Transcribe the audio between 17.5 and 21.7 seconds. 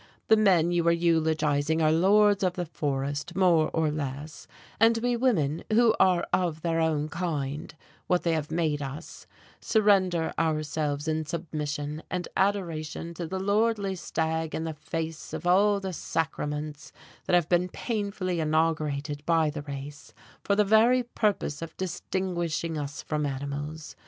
painfully inaugurated by the race for the very purpose